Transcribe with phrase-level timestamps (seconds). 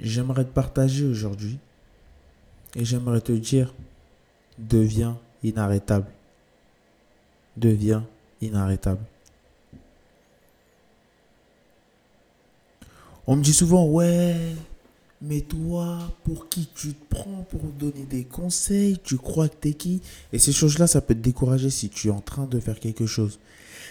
[0.00, 1.58] j'aimerais te partager aujourd'hui
[2.74, 3.74] et j'aimerais te dire,
[4.58, 6.06] deviens inarrêtable.
[7.56, 8.06] Deviens
[8.40, 9.00] inarrêtable.
[13.26, 14.56] On me dit souvent, ouais,
[15.20, 18.98] mais toi, pour qui tu te prends pour donner des conseils?
[19.04, 20.00] Tu crois que t'es qui?
[20.32, 23.06] Et ces choses-là, ça peut te décourager si tu es en train de faire quelque
[23.06, 23.38] chose.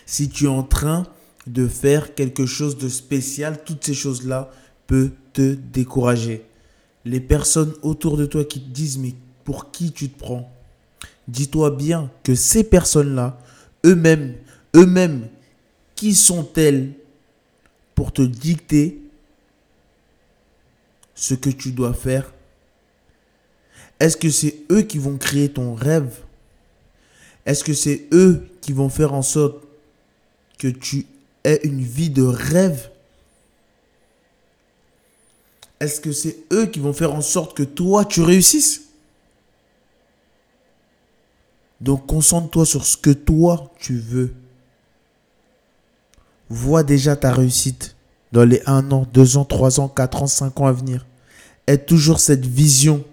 [0.06, 1.06] Si tu es en train
[1.46, 4.52] de faire quelque chose de spécial, toutes ces choses-là
[4.90, 6.44] peuvent te décourager.
[7.06, 10.52] Les personnes autour de toi qui te disent, mais pour qui tu te prends?
[11.28, 13.40] Dis-toi bien que ces personnes-là,
[13.86, 14.34] eux-mêmes,
[14.76, 15.28] eux-mêmes,
[15.96, 16.94] qui sont-elles
[17.94, 19.00] pour te dicter
[21.14, 22.34] ce que tu dois faire?
[24.00, 26.18] Est-ce que c'est eux qui vont créer ton rêve?
[27.46, 29.64] Est-ce que c'est eux qui vont faire en sorte
[30.58, 31.06] que tu
[31.44, 32.90] aies une vie de rêve?
[35.80, 38.90] Est-ce que c'est eux qui vont faire en sorte que toi, tu réussisses?
[41.82, 44.34] Donc concentre-toi sur ce que toi tu veux.
[46.50, 47.96] Vois déjà ta réussite
[48.32, 51.06] dans les 1 an, 2 ans, 3 ans, 4 ans, 5 ans à venir.
[51.68, 53.04] Aie toujours cette vision.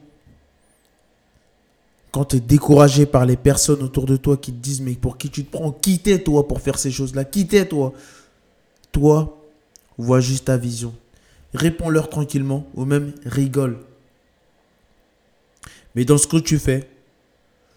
[2.11, 5.19] Quand tu es découragé par les personnes autour de toi qui te disent mais pour
[5.19, 7.93] qui tu te prends, quittez-toi pour faire ces choses-là, quittez-toi.
[8.91, 9.39] Toi,
[9.99, 10.95] vois juste ta vision.
[11.57, 13.79] Réponds-leur tranquillement ou même rigole.
[15.95, 16.89] Mais dans ce que tu fais,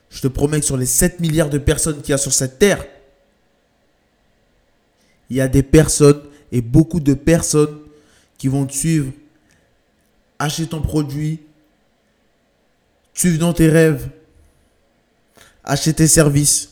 [0.10, 2.60] je te promets que sur les 7 milliards de personnes qu'il y a sur cette
[2.60, 2.86] terre,
[5.30, 6.22] il y a des personnes
[6.52, 7.80] et beaucoup de personnes
[8.38, 9.14] qui vont te suivre,
[10.40, 11.40] acheter ton produit,
[13.14, 14.10] suivre dans tes rêves,
[15.64, 16.72] acheter tes services.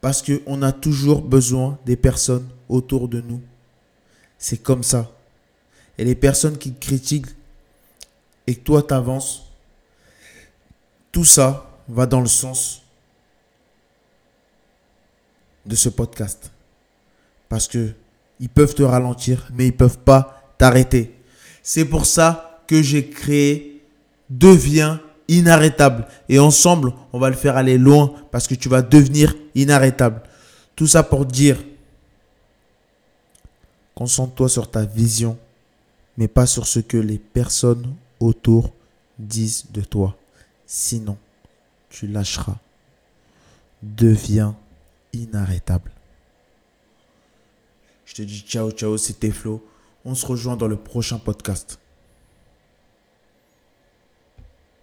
[0.00, 3.40] Parce qu'on a toujours besoin des personnes autour de nous.
[4.36, 5.13] C'est comme ça.
[5.98, 7.26] Et les personnes qui critiquent
[8.46, 9.44] et que toi t'avances,
[11.12, 12.82] tout ça, va dans le sens
[15.66, 16.50] de ce podcast.
[17.48, 17.92] Parce que
[18.40, 21.14] ils peuvent te ralentir, mais ils peuvent pas t'arrêter.
[21.62, 23.74] C'est pour ça que j'ai créé
[24.30, 26.06] Deviens inarrêtable.
[26.28, 30.22] Et ensemble, on va le faire aller loin parce que tu vas devenir inarrêtable.
[30.74, 31.62] Tout ça pour dire,
[33.94, 35.38] concentre-toi sur ta vision,
[36.16, 38.72] mais pas sur ce que les personnes autour
[39.18, 40.16] disent de toi.
[40.66, 41.18] Sinon,
[41.90, 42.58] tu lâcheras.
[43.82, 44.56] Deviens
[45.12, 45.90] inarrêtable.
[48.06, 49.64] Je te dis ciao, ciao, c'était Flo.
[50.04, 51.78] On se rejoint dans le prochain podcast.